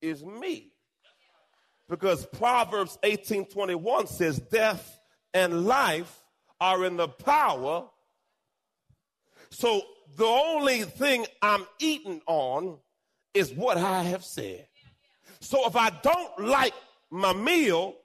is 0.00 0.24
me. 0.24 0.72
Because 1.88 2.24
Proverbs 2.26 2.98
18:21 3.02 4.06
says 4.06 4.38
death 4.38 5.00
and 5.34 5.66
life 5.66 6.22
are 6.60 6.84
in 6.84 6.96
the 6.96 7.08
power. 7.08 7.88
So 9.50 9.82
the 10.16 10.26
only 10.26 10.82
thing 10.82 11.26
I'm 11.42 11.66
eating 11.78 12.20
on 12.26 12.78
is 13.34 13.52
what 13.52 13.76
I 13.76 14.02
have 14.04 14.24
said. 14.24 14.66
So 15.40 15.66
if 15.66 15.76
I 15.76 15.90
don't 15.90 16.46
like 16.46 16.74
my 17.10 17.32
meal, 17.32 17.96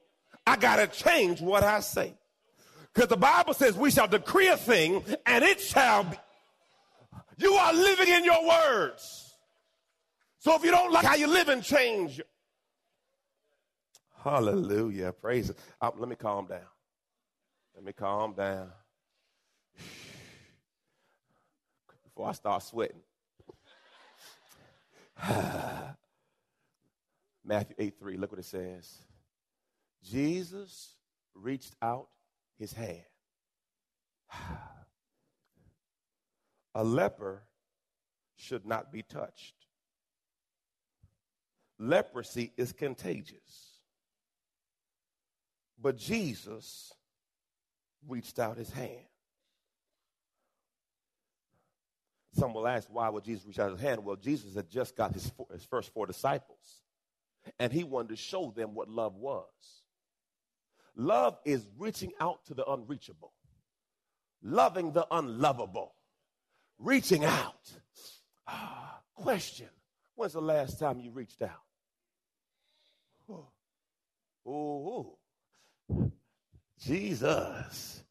I 0.47 0.55
got 0.55 0.77
to 0.77 0.87
change 0.87 1.41
what 1.41 1.63
I 1.63 1.79
say. 1.79 2.13
Because 2.93 3.09
the 3.09 3.17
Bible 3.17 3.53
says 3.53 3.75
we 3.75 3.91
shall 3.91 4.07
decree 4.07 4.47
a 4.47 4.57
thing 4.57 5.03
and 5.25 5.43
it 5.43 5.59
shall 5.59 6.05
be. 6.05 6.17
You 7.37 7.53
are 7.53 7.73
living 7.73 8.07
in 8.07 8.23
your 8.23 8.47
words. 8.47 9.33
So 10.39 10.55
if 10.55 10.63
you 10.63 10.71
don't 10.71 10.93
like 10.93 11.05
how 11.05 11.15
you 11.15 11.27
live 11.27 11.49
and 11.49 11.61
change. 11.61 12.21
Hallelujah. 14.23 15.11
Praise 15.11 15.49
it. 15.49 15.57
Uh, 15.81 15.91
let 15.97 16.07
me 16.07 16.15
calm 16.15 16.47
down. 16.47 16.61
Let 17.75 17.83
me 17.83 17.91
calm 17.91 18.33
down. 18.33 18.71
Before 22.15 22.29
I 22.29 22.33
start 22.33 22.63
sweating. 22.63 23.01
Matthew 27.43 27.75
8 27.77 27.99
3, 27.99 28.15
look 28.17 28.31
what 28.31 28.39
it 28.39 28.45
says. 28.45 28.99
Jesus 30.01 30.95
reached 31.33 31.75
out 31.81 32.07
his 32.57 32.71
hand. 32.71 33.03
A 36.75 36.83
leper 36.83 37.43
should 38.37 38.65
not 38.65 38.93
be 38.93 39.01
touched. 39.01 39.55
Leprosy 41.77 42.53
is 42.55 42.71
contagious. 42.71 43.79
But 45.81 45.97
Jesus 45.97 46.93
reached 48.07 48.39
out 48.39 48.55
his 48.57 48.71
hand. 48.71 49.05
Some 52.35 52.53
will 52.53 52.67
ask, 52.67 52.87
why 52.91 53.07
would 53.07 53.23
Jesus 53.23 53.45
reach 53.45 53.59
out 53.59 53.71
his 53.71 53.79
hand? 53.79 54.03
Well, 54.03 54.17
Jesus 54.17 54.55
had 54.55 54.69
just 54.69 54.97
got 54.97 55.13
his, 55.13 55.31
his 55.51 55.63
first 55.63 55.93
four 55.93 56.05
disciples, 56.05 56.81
and 57.59 57.71
he 57.71 57.83
wanted 57.83 58.09
to 58.09 58.15
show 58.17 58.51
them 58.55 58.73
what 58.73 58.89
love 58.89 59.15
was. 59.15 59.45
Love 60.97 61.37
is 61.45 61.65
reaching 61.77 62.11
out 62.19 62.45
to 62.45 62.53
the 62.53 62.65
unreachable, 62.69 63.31
loving 64.43 64.91
the 64.91 65.07
unlovable, 65.11 65.95
reaching 66.77 67.23
out. 67.23 67.71
Ah, 68.47 68.99
question 69.15 69.69
When's 70.15 70.33
the 70.33 70.41
last 70.41 70.79
time 70.79 70.99
you 70.99 71.11
reached 71.11 71.41
out? 71.41 71.49
Oh, 74.47 75.17
Jesus. 76.79 78.04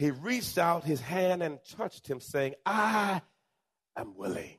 He 0.00 0.10
reached 0.10 0.56
out 0.56 0.82
his 0.82 1.02
hand 1.02 1.42
and 1.42 1.58
touched 1.76 2.08
him, 2.08 2.20
saying, 2.20 2.54
I 2.64 3.20
am 3.94 4.16
willing. 4.16 4.56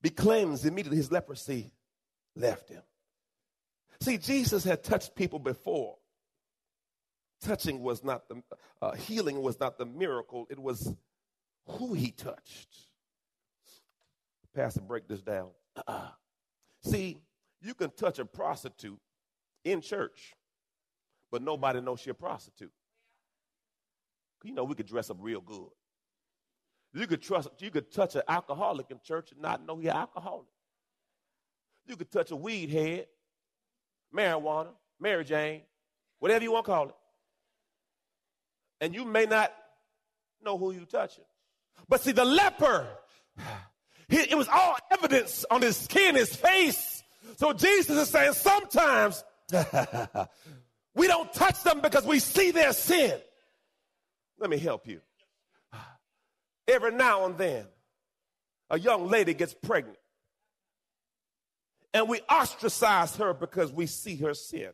Be 0.00 0.08
cleansed. 0.08 0.64
Immediately 0.64 0.98
his 0.98 1.10
leprosy 1.10 1.72
left 2.36 2.68
him. 2.68 2.82
See, 4.00 4.18
Jesus 4.18 4.62
had 4.62 4.84
touched 4.84 5.16
people 5.16 5.40
before. 5.40 5.96
Touching 7.42 7.80
was 7.80 8.04
not 8.04 8.28
the 8.28 8.44
uh, 8.80 8.92
healing 8.92 9.42
was 9.42 9.58
not 9.58 9.78
the 9.78 9.86
miracle, 9.86 10.46
it 10.48 10.60
was 10.60 10.94
who 11.66 11.92
he 11.92 12.12
touched. 12.12 12.68
Pastor, 14.54 14.82
break 14.82 15.08
this 15.08 15.22
down. 15.22 15.48
Uh-uh. 15.74 16.06
See, 16.84 17.18
you 17.60 17.74
can 17.74 17.90
touch 17.90 18.20
a 18.20 18.24
prostitute 18.24 19.00
in 19.64 19.80
church, 19.80 20.34
but 21.32 21.42
nobody 21.42 21.80
knows 21.80 21.98
she's 21.98 22.12
a 22.12 22.14
prostitute. 22.14 22.70
You 24.44 24.52
know, 24.52 24.64
we 24.64 24.74
could 24.74 24.86
dress 24.86 25.10
up 25.10 25.18
real 25.20 25.40
good. 25.40 25.70
You 26.94 27.06
could 27.06 27.22
trust, 27.22 27.48
you 27.58 27.70
could 27.70 27.90
touch 27.90 28.16
an 28.16 28.22
alcoholic 28.28 28.90
in 28.90 29.00
church 29.02 29.32
and 29.32 29.40
not 29.40 29.66
know 29.66 29.78
you're 29.80 29.94
alcoholic. 29.94 30.46
You 31.86 31.96
could 31.96 32.10
touch 32.10 32.30
a 32.30 32.36
weed 32.36 32.70
head 32.70 33.06
marijuana, 34.14 34.68
Mary 35.00 35.24
Jane, 35.24 35.62
whatever 36.18 36.44
you 36.44 36.52
want 36.52 36.66
to 36.66 36.70
call 36.70 36.88
it. 36.88 36.94
And 38.80 38.94
you 38.94 39.04
may 39.04 39.26
not 39.26 39.52
know 40.44 40.58
who 40.58 40.72
you 40.72 40.84
touching. 40.84 41.24
But 41.88 42.00
see, 42.00 42.12
the 42.12 42.24
leper, 42.24 42.86
it 44.08 44.36
was 44.36 44.48
all 44.48 44.76
evidence 44.90 45.44
on 45.50 45.62
his 45.62 45.76
skin, 45.76 46.14
his 46.14 46.34
face. 46.34 47.02
So 47.36 47.52
Jesus 47.52 47.96
is 47.96 48.08
saying 48.08 48.34
sometimes 48.34 49.24
we 50.94 51.06
don't 51.06 51.32
touch 51.32 51.62
them 51.62 51.80
because 51.80 52.04
we 52.04 52.18
see 52.18 52.50
their 52.50 52.72
sin. 52.72 53.18
Let 54.38 54.50
me 54.50 54.58
help 54.58 54.86
you. 54.86 55.00
Every 56.68 56.92
now 56.92 57.26
and 57.26 57.36
then, 57.38 57.66
a 58.70 58.78
young 58.78 59.08
lady 59.08 59.34
gets 59.34 59.54
pregnant 59.54 59.98
and 61.94 62.08
we 62.08 62.20
ostracize 62.30 63.16
her 63.16 63.34
because 63.34 63.72
we 63.72 63.86
see 63.86 64.16
her 64.16 64.34
sin. 64.34 64.70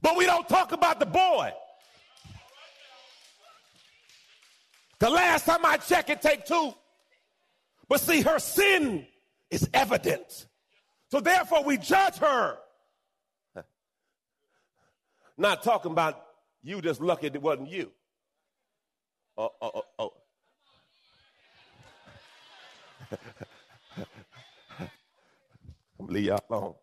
But 0.00 0.16
we 0.16 0.24
don't 0.24 0.48
talk 0.48 0.72
about 0.72 0.98
the 0.98 1.06
boy. 1.06 1.52
The 4.98 5.10
last 5.10 5.44
time 5.44 5.64
I 5.64 5.76
checked, 5.76 6.10
it 6.10 6.22
take 6.22 6.46
two. 6.46 6.72
But 7.88 8.00
see, 8.00 8.22
her 8.22 8.38
sin 8.38 9.06
is 9.50 9.68
evident. 9.74 10.46
So 11.10 11.20
therefore, 11.20 11.64
we 11.64 11.76
judge 11.76 12.16
her. 12.18 12.56
Not 15.36 15.62
talking 15.62 15.90
about 15.90 16.24
you 16.62 16.80
just 16.80 17.00
lucky 17.00 17.26
it 17.26 17.42
wasn't 17.42 17.68
you. 17.68 17.90
Oh, 19.36 19.50
oh, 19.60 19.70
oh, 19.74 19.84
oh. 19.98 20.12
I'm 24.80 26.06
gonna 26.06 26.12
leave 26.12 26.24
y'all 26.26 26.44
alone. 26.50 26.74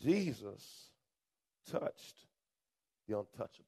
Jesus 0.00 0.90
touched 1.70 2.14
the 3.08 3.18
untouchable 3.18 3.64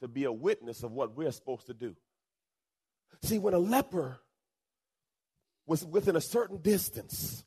to 0.00 0.08
be 0.08 0.24
a 0.24 0.32
witness 0.32 0.82
of 0.82 0.92
what 0.92 1.16
we're 1.16 1.30
supposed 1.30 1.66
to 1.66 1.74
do. 1.74 1.94
See, 3.22 3.38
when 3.38 3.54
a 3.54 3.58
leper 3.58 4.18
was 5.66 5.84
within 5.84 6.16
a 6.16 6.20
certain 6.20 6.58
distance, 6.58 7.44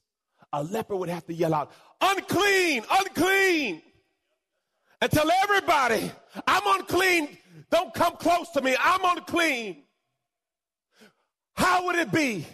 a 0.51 0.63
leper 0.63 0.95
would 0.95 1.09
have 1.09 1.25
to 1.27 1.33
yell 1.33 1.53
out, 1.53 1.71
unclean, 2.01 2.83
unclean, 2.89 3.81
and 5.01 5.11
tell 5.11 5.29
everybody, 5.43 6.11
I'm 6.47 6.79
unclean. 6.79 7.37
Don't 7.69 7.93
come 7.93 8.15
close 8.17 8.49
to 8.51 8.61
me. 8.61 8.75
I'm 8.79 9.17
unclean. 9.17 9.83
How 11.55 11.85
would 11.85 11.95
it 11.95 12.11
be 12.11 12.45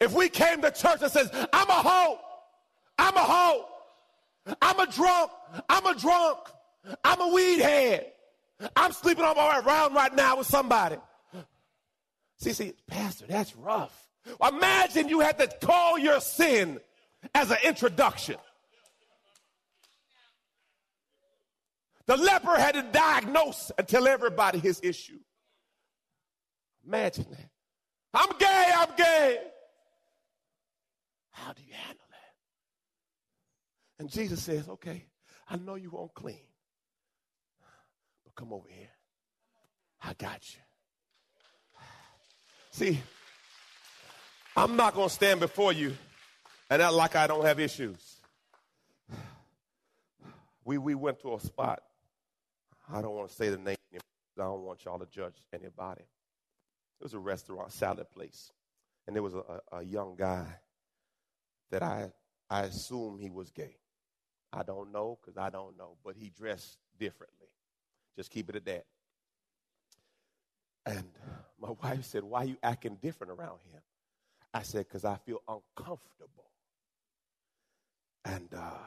if 0.00 0.12
we 0.12 0.28
came 0.28 0.60
to 0.62 0.70
church 0.70 1.00
and 1.02 1.10
says, 1.10 1.30
I'm 1.52 1.68
a 1.68 1.72
hoe, 1.72 2.18
I'm 2.98 3.16
a 3.16 3.20
hoe, 3.20 3.64
I'm 4.60 4.80
a 4.80 4.86
drunk, 4.86 5.30
I'm 5.68 5.86
a 5.86 5.94
drunk, 5.94 6.38
I'm 7.04 7.20
a 7.20 7.28
weed 7.28 7.60
head, 7.60 8.12
I'm 8.76 8.92
sleeping 8.92 9.24
on 9.24 9.36
my 9.36 9.60
round 9.60 9.94
right 9.94 10.14
now 10.14 10.36
with 10.36 10.46
somebody. 10.46 10.96
See, 12.38 12.52
see, 12.52 12.72
Pastor, 12.86 13.26
that's 13.28 13.54
rough. 13.56 14.08
Imagine 14.46 15.08
you 15.08 15.20
had 15.20 15.38
to 15.38 15.46
call 15.64 15.98
your 15.98 16.20
sin 16.20 16.80
as 17.34 17.50
an 17.50 17.58
introduction. 17.64 18.36
The 22.06 22.16
leper 22.16 22.56
had 22.58 22.74
to 22.74 22.82
diagnose 22.82 23.70
and 23.78 23.86
tell 23.86 24.08
everybody 24.08 24.58
his 24.58 24.80
issue. 24.82 25.18
Imagine 26.86 27.26
that. 27.30 27.50
I'm 28.14 28.36
gay, 28.38 28.72
I'm 28.74 28.96
gay. 28.96 29.38
How 31.30 31.52
do 31.52 31.62
you 31.62 31.72
handle 31.72 32.04
that? 32.10 32.34
And 34.00 34.10
Jesus 34.10 34.42
says, 34.42 34.68
okay, 34.68 35.06
I 35.48 35.56
know 35.56 35.76
you 35.76 35.90
won't 35.90 36.12
clean, 36.12 36.44
but 38.24 38.34
come 38.34 38.52
over 38.52 38.68
here. 38.68 38.90
I 40.02 40.14
got 40.14 40.42
you. 40.54 40.60
See, 42.72 43.00
I'm 44.56 44.76
not 44.76 44.94
going 44.94 45.08
to 45.08 45.14
stand 45.14 45.40
before 45.40 45.72
you 45.72 45.96
and 46.68 46.82
act 46.82 46.92
like 46.94 47.16
I 47.16 47.26
don't 47.26 47.44
have 47.44 47.60
issues. 47.60 48.16
We, 50.64 50.78
we 50.78 50.94
went 50.94 51.20
to 51.20 51.34
a 51.34 51.40
spot. 51.40 51.82
I 52.92 53.00
don't 53.00 53.14
want 53.14 53.28
to 53.28 53.34
say 53.34 53.48
the 53.48 53.56
name. 53.56 53.76
I 53.94 54.00
don't 54.42 54.62
want 54.62 54.84
y'all 54.84 54.98
to 54.98 55.06
judge 55.06 55.46
anybody. 55.52 56.02
It 56.02 57.02
was 57.02 57.14
a 57.14 57.18
restaurant, 57.18 57.72
salad 57.72 58.10
place. 58.10 58.52
And 59.06 59.16
there 59.16 59.22
was 59.22 59.34
a, 59.34 59.60
a, 59.72 59.82
young 59.82 60.14
guy 60.16 60.46
that 61.70 61.82
I, 61.82 62.12
I 62.48 62.62
assume 62.62 63.18
he 63.18 63.30
was 63.30 63.50
gay. 63.50 63.76
I 64.52 64.62
don't 64.62 64.92
know 64.92 65.18
because 65.20 65.36
I 65.36 65.50
don't 65.50 65.76
know, 65.76 65.96
but 66.04 66.16
he 66.16 66.30
dressed 66.30 66.78
differently. 66.98 67.48
Just 68.16 68.30
keep 68.30 68.48
it 68.50 68.56
at 68.56 68.64
that. 68.66 68.84
And 70.86 71.04
my 71.60 71.70
wife 71.82 72.04
said, 72.04 72.22
Why 72.22 72.42
are 72.42 72.46
you 72.46 72.56
acting 72.62 72.98
different 73.00 73.32
around 73.32 73.58
him? 73.72 73.80
I 74.52 74.62
said, 74.62 74.86
Because 74.86 75.04
I 75.04 75.16
feel 75.16 75.42
uncomfortable. 75.48 76.50
And 78.24 78.48
uh, 78.54 78.78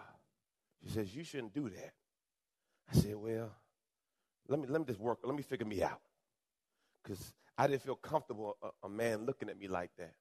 she 0.83 0.93
says, 0.93 1.15
You 1.15 1.23
shouldn't 1.23 1.53
do 1.53 1.69
that. 1.69 1.93
I 2.91 2.99
said, 2.99 3.15
Well, 3.15 3.51
let 4.47 4.59
me, 4.59 4.67
let 4.67 4.79
me 4.79 4.85
just 4.85 4.99
work, 4.99 5.19
let 5.23 5.35
me 5.35 5.41
figure 5.41 5.65
me 5.65 5.81
out. 5.83 6.01
Because 7.03 7.33
I 7.57 7.67
didn't 7.67 7.83
feel 7.83 7.95
comfortable 7.95 8.57
a, 8.61 8.87
a, 8.87 8.89
man 8.89 9.25
looking 9.25 9.49
at 9.49 9.57
me 9.57 9.67
like 9.67 9.91
that. 9.97 10.13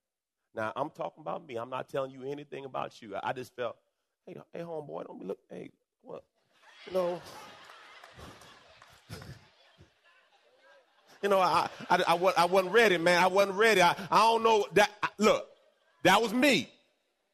Now, 0.55 0.73
I'm 0.77 0.91
talking 0.91 1.21
about 1.21 1.47
me. 1.47 1.57
I'm 1.57 1.71
not 1.71 1.89
telling 1.89 2.11
you 2.11 2.23
anything 2.25 2.65
about 2.65 3.01
you. 3.03 3.17
I, 3.17 3.31
I 3.31 3.33
just 3.33 3.55
felt, 3.57 3.77
hey, 4.27 4.37
hey, 4.53 4.61
homeboy, 4.61 5.07
don't 5.07 5.19
be 5.19 5.27
look, 5.27 5.39
hey, 5.51 5.71
what? 6.03 6.25
You 6.87 6.93
know, 6.93 7.23
you 11.23 11.29
know, 11.29 11.41
I, 11.41 11.69
I, 11.89 12.03
I, 12.07 12.15
I, 12.15 12.45
wasn't 12.45 12.73
ready, 12.73 12.99
man. 12.99 13.23
I 13.23 13.27
wasn't 13.27 13.57
ready. 13.57 13.81
I, 13.81 13.97
I 14.11 14.19
don't 14.19 14.43
know 14.43 14.67
that. 14.75 14.91
Look, 15.19 15.47
that 16.03 16.21
was 16.21 16.35
me. 16.35 16.69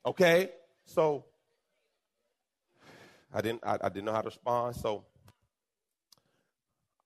Okay? 0.06 0.50
So 0.86 1.24
I 3.34 3.40
didn't, 3.40 3.64
I, 3.64 3.78
I 3.82 3.88
didn't 3.88 4.04
know 4.04 4.12
how 4.12 4.22
to 4.22 4.28
respond. 4.28 4.76
So 4.76 5.04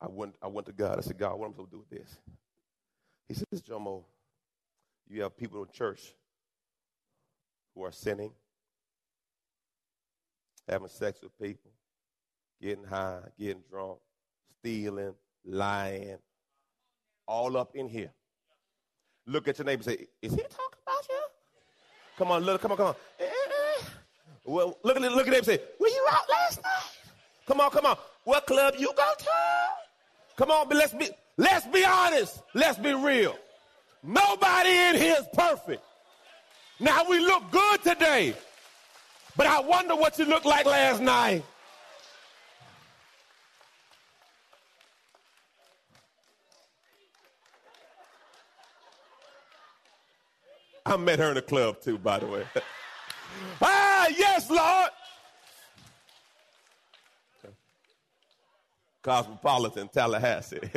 I 0.04 0.08
went, 0.10 0.34
I 0.42 0.48
went 0.48 0.66
to 0.66 0.72
God. 0.72 0.98
I 0.98 1.00
said, 1.00 1.16
God, 1.16 1.38
what 1.38 1.46
am 1.46 1.52
I 1.52 1.54
supposed 1.54 1.70
to 1.70 1.76
do 1.76 1.84
with 1.88 1.90
this? 1.90 2.18
He 3.26 3.34
says, 3.34 3.62
Jomo, 3.62 4.04
you 5.08 5.22
have 5.22 5.34
people 5.34 5.62
in 5.62 5.68
church 5.72 6.14
who 7.74 7.84
are 7.84 7.92
sinning, 7.92 8.32
having 10.68 10.88
sex 10.88 11.20
with 11.22 11.38
people, 11.40 11.70
getting 12.60 12.84
high, 12.84 13.20
getting 13.38 13.62
drunk, 13.70 13.98
stealing, 14.58 15.14
lying, 15.46 16.18
all 17.26 17.56
up 17.56 17.74
in 17.74 17.88
here. 17.88 18.12
Look 19.26 19.48
at 19.48 19.56
your 19.58 19.64
neighbor 19.64 19.82
say, 19.82 20.06
Is 20.20 20.32
he 20.34 20.42
talking 20.42 20.80
about 20.86 21.08
you? 21.08 21.20
Come 22.18 22.30
on, 22.30 22.42
look, 22.42 22.60
come 22.60 22.72
on, 22.72 22.76
come 22.76 22.86
on. 22.88 22.94
Eh, 23.18 23.24
eh. 23.24 23.84
Well, 24.44 24.78
look 24.82 24.96
at 24.96 25.02
look 25.02 25.26
at 25.26 25.32
him 25.32 25.44
say, 25.44 25.60
Were 25.80 25.88
you 25.88 26.06
out 26.10 26.28
last 26.28 26.62
night? 26.62 26.90
Come 27.46 27.60
on, 27.60 27.70
come 27.70 27.86
on. 27.86 27.96
What 28.24 28.46
club 28.46 28.74
you 28.78 28.92
go 28.94 29.12
to? 29.18 29.43
Come 30.36 30.50
on, 30.50 30.68
but 30.68 30.76
let's 30.76 30.94
be 30.94 31.08
let's 31.36 31.66
be 31.66 31.84
honest. 31.84 32.42
Let's 32.54 32.78
be 32.78 32.92
real. 32.92 33.36
Nobody 34.02 34.70
in 34.70 34.96
here 34.96 35.16
is 35.18 35.26
perfect. 35.32 35.82
Now 36.80 37.08
we 37.08 37.20
look 37.20 37.50
good 37.50 37.82
today, 37.82 38.34
but 39.36 39.46
I 39.46 39.60
wonder 39.60 39.94
what 39.94 40.18
you 40.18 40.24
looked 40.24 40.46
like 40.46 40.66
last 40.66 41.00
night. 41.00 41.44
I 50.86 50.96
met 50.98 51.18
her 51.18 51.30
in 51.30 51.36
a 51.36 51.42
club 51.42 51.80
too, 51.80 51.96
by 51.96 52.18
the 52.18 52.26
way. 52.26 52.44
ah, 53.62 54.08
yes, 54.16 54.50
Lord. 54.50 54.83
Cosmopolitan, 59.04 59.88
Tallahassee. 59.88 60.58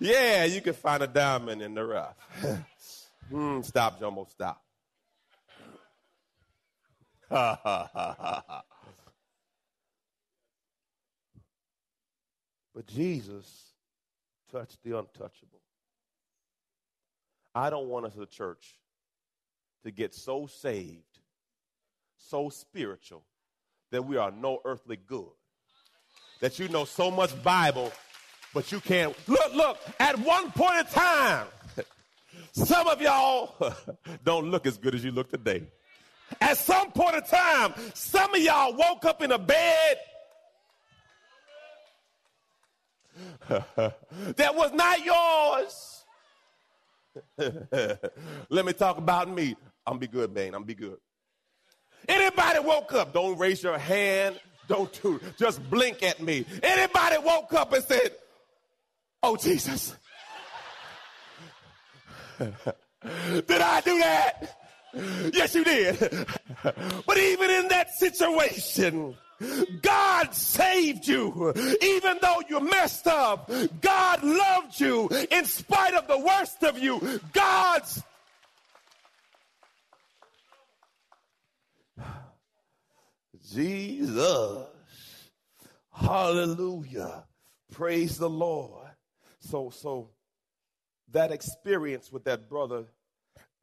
yeah, 0.00 0.44
you 0.44 0.60
can 0.60 0.74
find 0.74 1.04
a 1.04 1.06
diamond 1.06 1.62
in 1.62 1.72
the 1.72 1.84
rough. 1.84 2.16
mm, 3.32 3.64
stop, 3.64 4.00
Jomo, 4.00 4.28
stop. 4.28 4.60
but 7.30 8.64
Jesus 12.88 13.70
touched 14.50 14.82
the 14.82 14.98
untouchable. 14.98 15.60
I 17.54 17.70
don't 17.70 17.88
want 17.88 18.06
us 18.06 18.14
as 18.14 18.22
a 18.22 18.26
church 18.26 18.80
to 19.84 19.92
get 19.92 20.12
so 20.12 20.48
saved, 20.48 21.20
so 22.18 22.48
spiritual, 22.48 23.22
that 23.92 24.04
we 24.04 24.16
are 24.16 24.32
no 24.32 24.58
earthly 24.64 24.96
good. 24.96 25.30
That 26.44 26.58
you 26.58 26.68
know 26.68 26.84
so 26.84 27.10
much 27.10 27.42
Bible, 27.42 27.90
but 28.52 28.70
you 28.70 28.78
can't. 28.78 29.16
Look, 29.26 29.54
look, 29.54 29.78
at 29.98 30.18
one 30.18 30.50
point 30.50 30.80
in 30.80 30.84
time, 30.84 31.46
some 32.52 32.86
of 32.86 33.00
y'all 33.00 33.54
don't 34.24 34.50
look 34.50 34.66
as 34.66 34.76
good 34.76 34.94
as 34.94 35.02
you 35.02 35.10
look 35.10 35.30
today. 35.30 35.62
At 36.42 36.58
some 36.58 36.92
point 36.92 37.16
in 37.16 37.22
time, 37.22 37.72
some 37.94 38.34
of 38.34 38.42
y'all 38.42 38.76
woke 38.76 39.06
up 39.06 39.22
in 39.22 39.32
a 39.32 39.38
bed 39.38 39.96
that 44.36 44.54
was 44.54 44.70
not 44.74 45.02
yours. 45.02 46.04
Let 48.50 48.66
me 48.66 48.74
talk 48.74 48.98
about 48.98 49.30
me. 49.30 49.56
I'm 49.86 49.98
be 49.98 50.08
good, 50.08 50.34
man. 50.34 50.54
I'm 50.54 50.64
be 50.64 50.74
good. 50.74 50.98
Anybody 52.06 52.58
woke 52.58 52.92
up? 52.92 53.14
Don't 53.14 53.38
raise 53.38 53.62
your 53.62 53.78
hand. 53.78 54.38
Don't 54.68 55.02
do. 55.02 55.20
Just 55.38 55.68
blink 55.70 56.02
at 56.02 56.20
me. 56.20 56.44
Anybody 56.62 57.18
woke 57.18 57.52
up 57.54 57.72
and 57.72 57.84
said, 57.84 58.12
"Oh 59.22 59.36
Jesus." 59.36 59.94
did 62.38 63.50
I 63.50 63.80
do 63.80 63.98
that? 63.98 64.56
Yes, 65.32 65.54
you 65.54 65.64
did. 65.64 65.98
but 66.62 67.18
even 67.18 67.50
in 67.50 67.68
that 67.68 67.94
situation, 67.94 69.16
God 69.82 70.34
saved 70.34 71.06
you. 71.06 71.52
Even 71.82 72.18
though 72.22 72.42
you 72.48 72.60
messed 72.60 73.06
up, 73.06 73.50
God 73.80 74.22
loved 74.22 74.80
you 74.80 75.08
in 75.30 75.44
spite 75.44 75.94
of 75.94 76.06
the 76.06 76.18
worst 76.18 76.62
of 76.62 76.78
you. 76.78 77.20
God's 77.32 78.02
Jesus. 83.54 84.66
Hallelujah. 85.92 87.24
Praise 87.72 88.18
the 88.18 88.28
Lord. 88.28 88.88
So 89.38 89.70
so 89.70 90.10
that 91.12 91.30
experience 91.30 92.10
with 92.10 92.24
that 92.24 92.48
brother 92.48 92.84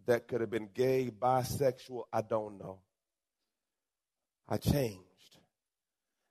that 0.06 0.28
could 0.28 0.42
have 0.42 0.50
been 0.50 0.70
gay, 0.74 1.12
bisexual, 1.12 2.04
I 2.12 2.22
don't 2.22 2.58
know. 2.58 2.80
I 4.48 4.58
changed. 4.58 5.02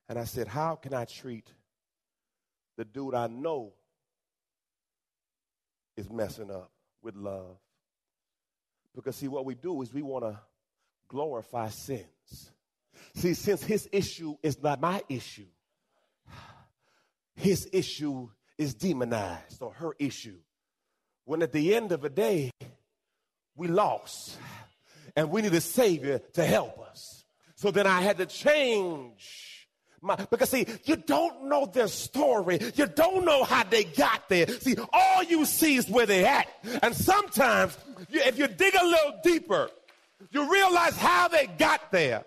And 0.09 0.17
I 0.19 0.25
said, 0.25 0.47
How 0.47 0.75
can 0.75 0.93
I 0.93 1.05
treat 1.05 1.47
the 2.77 2.85
dude 2.85 3.15
I 3.15 3.27
know 3.27 3.73
is 5.95 6.09
messing 6.09 6.51
up 6.51 6.71
with 7.01 7.15
love? 7.15 7.57
Because, 8.95 9.15
see, 9.15 9.27
what 9.27 9.45
we 9.45 9.55
do 9.55 9.81
is 9.81 9.93
we 9.93 10.01
want 10.01 10.25
to 10.25 10.39
glorify 11.07 11.69
sins. 11.69 12.51
See, 13.15 13.33
since 13.33 13.63
his 13.63 13.89
issue 13.91 14.35
is 14.41 14.61
not 14.61 14.79
my 14.79 15.01
issue, 15.09 15.47
his 17.35 17.69
issue 17.73 18.29
is 18.57 18.73
demonized 18.73 19.61
or 19.61 19.73
her 19.73 19.95
issue. 19.99 20.37
When 21.25 21.41
at 21.41 21.51
the 21.51 21.75
end 21.75 21.91
of 21.91 22.01
the 22.01 22.09
day, 22.09 22.51
we 23.55 23.67
lost 23.67 24.37
and 25.15 25.29
we 25.29 25.41
need 25.41 25.53
a 25.53 25.61
Savior 25.61 26.19
to 26.33 26.45
help 26.45 26.79
us. 26.79 27.25
So 27.55 27.71
then 27.71 27.85
I 27.87 28.01
had 28.01 28.17
to 28.17 28.25
change 28.25 29.67
my, 30.01 30.15
because 30.15 30.49
see, 30.49 30.65
you 30.85 30.95
don't 30.95 31.47
know 31.47 31.67
their 31.67 31.87
story. 31.87 32.59
You 32.73 32.87
don't 32.87 33.23
know 33.23 33.43
how 33.43 33.63
they 33.63 33.83
got 33.83 34.27
there. 34.29 34.47
See, 34.47 34.75
all 34.91 35.23
you 35.23 35.45
see 35.45 35.75
is 35.75 35.87
where 35.87 36.07
they're 36.07 36.25
at. 36.25 36.47
And 36.81 36.95
sometimes, 36.95 37.77
you, 38.09 38.19
if 38.21 38.39
you 38.39 38.47
dig 38.47 38.73
a 38.73 38.83
little 38.83 39.19
deeper, 39.23 39.69
you 40.31 40.51
realize 40.51 40.97
how 40.97 41.27
they 41.27 41.45
got 41.45 41.91
there. 41.91 42.25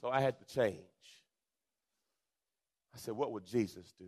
So 0.00 0.08
I 0.08 0.20
had 0.20 0.38
to 0.38 0.44
change. 0.54 0.78
I 2.94 2.98
said, 2.98 3.14
what 3.14 3.32
would 3.32 3.44
Jesus 3.44 3.92
do? 3.98 4.06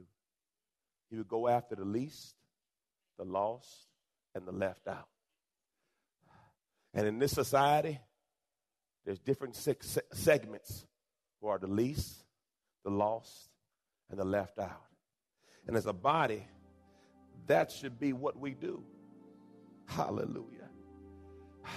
He 1.11 1.16
would 1.16 1.29
go 1.29 1.48
after 1.48 1.74
the 1.74 1.85
least, 1.85 2.35
the 3.18 3.24
lost, 3.24 3.88
and 4.35 4.46
the 4.46 4.53
left 4.53 4.87
out. 4.88 5.09
And 6.94 7.07
in 7.07 7.18
this 7.18 7.33
society, 7.33 7.98
there's 9.05 9.18
different 9.18 9.57
segments 9.57 10.87
who 11.40 11.48
are 11.48 11.59
the 11.59 11.66
least, 11.66 12.24
the 12.85 12.90
lost, 12.90 13.51
and 14.11 14.18
the 14.18 14.24
left 14.24 14.59
out. 14.59 14.85
And 15.66 15.77
as 15.77 15.87
a 15.87 15.92
body, 15.92 16.46
that 17.46 17.70
should 17.70 17.98
be 17.98 18.12
what 18.12 18.38
we 18.38 18.53
do. 18.53 18.83
Hallelujah. 19.87 20.68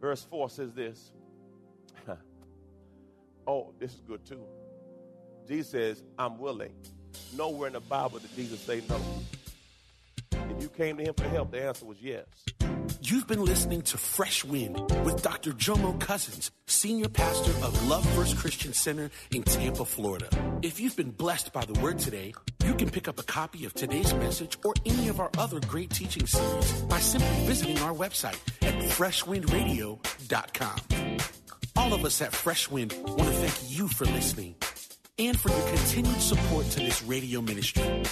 Verse 0.00 0.24
4 0.24 0.50
says 0.50 0.72
this. 0.72 1.12
Oh, 3.48 3.72
this 3.80 3.94
is 3.94 4.00
good 4.06 4.24
too. 4.24 4.44
Jesus 5.48 5.70
says, 5.70 6.02
I'm 6.18 6.38
willing. 6.38 6.72
Nowhere 7.36 7.68
in 7.68 7.72
the 7.72 7.80
Bible 7.80 8.20
did 8.20 8.34
Jesus 8.36 8.60
say 8.60 8.82
no. 8.88 9.00
If 10.30 10.62
you 10.62 10.68
came 10.68 10.98
to 10.98 11.04
him 11.04 11.14
for 11.14 11.24
help, 11.24 11.50
the 11.50 11.62
answer 11.62 11.86
was 11.86 11.96
yes. 12.00 12.26
You've 13.00 13.26
been 13.26 13.44
listening 13.44 13.82
to 13.82 13.98
Fresh 13.98 14.44
Wind 14.44 14.78
with 15.04 15.22
Dr. 15.22 15.52
Jomo 15.52 15.98
Cousins, 15.98 16.50
Senior 16.66 17.08
Pastor 17.08 17.50
of 17.64 17.88
Love 17.88 18.08
First 18.10 18.36
Christian 18.36 18.72
Center 18.72 19.10
in 19.30 19.42
Tampa, 19.42 19.84
Florida. 19.84 20.28
If 20.62 20.80
you've 20.80 20.96
been 20.96 21.10
blessed 21.10 21.52
by 21.52 21.64
the 21.64 21.78
word 21.80 21.98
today, 21.98 22.34
you 22.64 22.74
can 22.74 22.90
pick 22.90 23.08
up 23.08 23.18
a 23.18 23.22
copy 23.22 23.64
of 23.64 23.74
today's 23.74 24.12
message 24.14 24.58
or 24.64 24.74
any 24.84 25.08
of 25.08 25.20
our 25.20 25.30
other 25.38 25.60
great 25.60 25.90
teaching 25.90 26.26
series 26.26 26.72
by 26.82 26.98
simply 26.98 27.46
visiting 27.46 27.78
our 27.80 27.94
website 27.94 28.38
at 28.62 28.74
freshwindradio.com. 28.74 30.97
All 31.88 31.94
of 31.94 32.04
us 32.04 32.20
at 32.20 32.34
Fresh 32.34 32.70
Wind 32.70 32.92
want 33.06 33.22
to 33.22 33.32
thank 33.32 33.70
you 33.70 33.88
for 33.88 34.04
listening 34.04 34.54
and 35.18 35.40
for 35.40 35.48
your 35.48 35.68
continued 35.68 36.20
support 36.20 36.66
to 36.66 36.80
this 36.80 37.02
radio 37.04 37.40
ministry. 37.40 38.02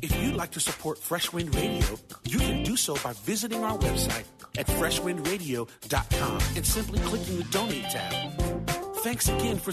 If 0.00 0.16
you'd 0.22 0.36
like 0.36 0.52
to 0.52 0.60
support 0.60 0.96
Fresh 0.96 1.34
Wind 1.34 1.54
Radio, 1.54 1.84
you 2.24 2.38
can 2.38 2.62
do 2.62 2.78
so 2.78 2.94
by 3.04 3.12
visiting 3.12 3.62
our 3.62 3.76
website 3.76 4.24
at 4.56 4.66
freshwindradio.com 4.66 6.38
and 6.56 6.66
simply 6.66 6.98
clicking 7.00 7.36
the 7.36 7.44
donate 7.50 7.90
tab. 7.90 8.40
Thanks 9.04 9.28
again 9.28 9.58
for 9.58 9.72